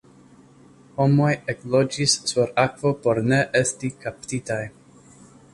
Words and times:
Homoj 1.01 1.27
ekloĝis 1.53 2.17
sur 2.31 2.49
akvo 2.65 2.95
por 3.05 3.23
ne 3.29 3.43
esti 3.63 3.93
kaptitaj. 4.07 4.63